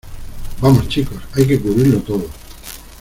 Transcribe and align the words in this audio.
¡vamos, 0.61 0.87
chicos, 0.87 1.21
hay 1.35 1.45
que 1.45 1.59
cubrirlo 1.61 1.99
todo! 1.99 2.27